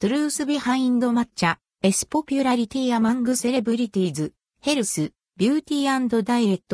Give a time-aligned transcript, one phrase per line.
[0.00, 6.72] Truth Behind Matcha, S Popularity Among Celebrities, Health, Beauty and Diet.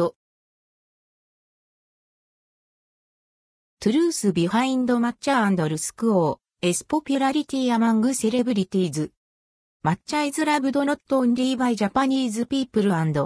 [3.80, 9.08] Truth Behind Matcha and Rusko, S Popularity Among Celebrities.
[9.82, 13.16] Matcha is loved not only by Japanese people and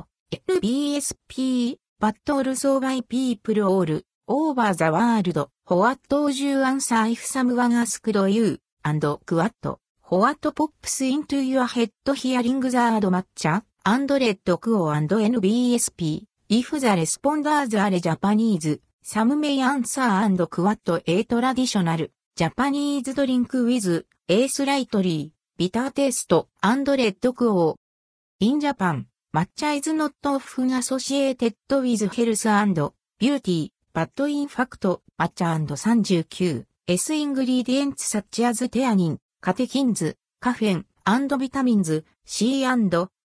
[0.49, 5.51] LBSP, but also by people all over the world.
[5.65, 9.81] What would you answer if someone asked you, and quote,
[10.11, 17.98] What pops into your head hearing the word matcha and rdquo &NBSP If the responders
[17.98, 26.96] are Japanese some may answer quot a traditional Japanese drink with a slightly bitter taste
[26.96, 27.76] and rdquo.
[27.76, 36.65] In Japan matcha is not often associated with health beauty but in fact matcha &39
[36.87, 42.63] s ingredients such as theanine theanine, catechins, caffeine, vitamins, C&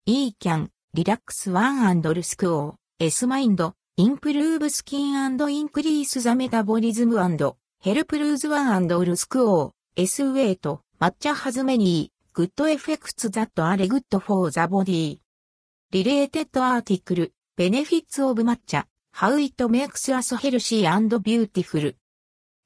[0.05, 7.17] E can, relax 1 rsquo, S mind, improve skin increase the metabolism
[7.81, 14.02] help lose 1 rsquo, S weight, matcha has many, good effects that are good for
[14.09, 14.91] the body.
[14.91, 21.93] Related article, benefits of matcha, How it makes us healthy and beautiful.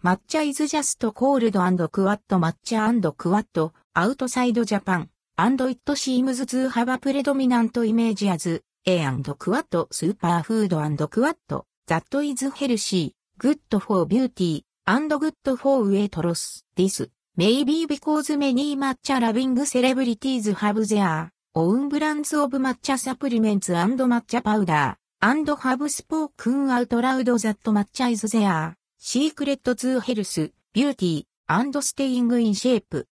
[0.04, 6.70] Matcha is just called and quot matcha and quot outside Japan and it seems to
[6.70, 8.48] have a predominant image as
[8.86, 15.84] A and quat superfood and quat that is healthy, good for beauty and good for
[15.84, 16.64] weight loss.
[16.76, 17.02] This
[17.36, 24.00] may be because many matcha loving celebrities have their own brands of matcha supplements and
[24.00, 28.76] matcha powder and have spoken out loud that matcha is their
[29.10, 33.08] シークレット・ツー・ヘルス、ビューティー、アンド・ステイング・イン・シェイプ。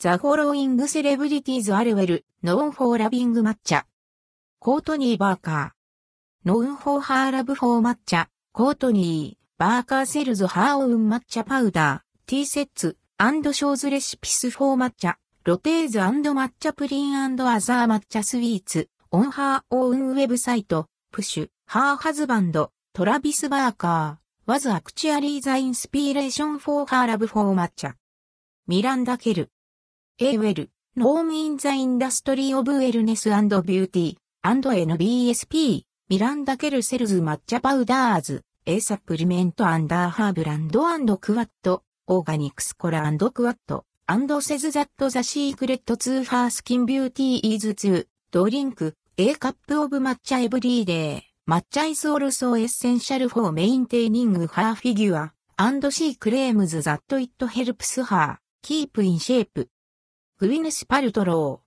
[0.00, 4.99] The following celebrities are well, known for loving matcha.
[4.99, 6.99] Kourtney Barker.
[6.99, 13.77] Known for her love for matcha, Kourtney, Barker sells her own matcha powder, tea sets,
[13.77, 20.00] and shows recipes for matcha, lattes and matcha purin and other matcha sweets, on her
[20.00, 24.19] own website, Poosh, her husband, Travis Barker.
[24.50, 27.94] Was actually the inspiration for her love for matcha.
[28.66, 29.48] ミランダ・ケル。
[30.18, 44.88] A well, known in the industry of wellness and beauty, and NBSP, ミランダ・ケルセルズ抹茶パウダーズ、A サプリメントアンダーハーブランドクワット、オーガニックスコラクワット、and says that
[44.98, 51.29] the secret to her skin beauty is to drink A cup of matcha every day.
[51.48, 58.38] Matcha is also essential for maintaining her figure, and she claims that it helps her
[58.62, 59.68] keep in shape.
[60.40, 61.60] Gwyneth Paltrow.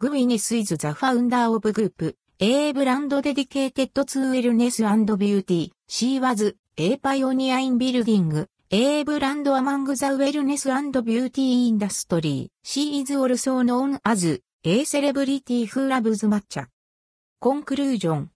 [0.00, 5.72] Gwyneth is the founder of group A brand dedicated to wellness and beauty.
[5.88, 12.48] She was a pioneer in building A brand among the wellness and beauty industry.
[12.64, 14.24] She is also known as
[14.64, 16.66] A celebrity who loves matcha.
[17.40, 18.30] Conclusion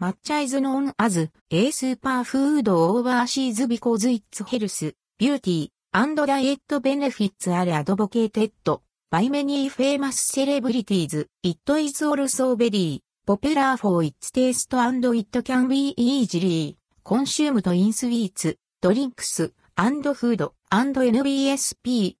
[0.00, 7.98] Matcha is known as, a superfood overseas because its health, beauty, and diet benefits are
[7.98, 15.26] advocated, by many famous celebrities, it is also very, popular for its taste and it
[15.26, 22.14] can be easily, consumed in sweets, drinks, and food, and NBSP、